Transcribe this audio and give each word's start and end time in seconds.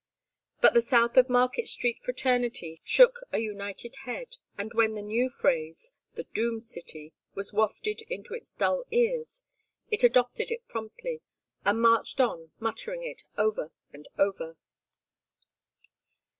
But 0.61 0.73
the 0.73 0.81
South 0.81 1.15
of 1.15 1.29
Market 1.29 1.67
Street 1.67 1.99
fraternity 1.99 2.81
shook 2.83 3.17
a 3.31 3.37
united 3.37 3.97
head, 4.05 4.37
and 4.57 4.73
when 4.73 4.95
the 4.95 5.03
new 5.03 5.29
phrase, 5.29 5.91
The 6.15 6.23
doomed 6.33 6.65
city, 6.65 7.13
was 7.35 7.53
wafted 7.53 8.01
into 8.09 8.33
its 8.33 8.49
dull 8.49 8.85
ears, 8.89 9.43
it 9.91 10.03
adopted 10.03 10.49
it 10.49 10.67
promptly, 10.67 11.21
and 11.63 11.83
marched 11.83 12.19
on 12.19 12.49
muttering 12.59 13.03
it 13.03 13.25
over 13.37 13.71
and 13.93 14.07
over. 14.17 14.57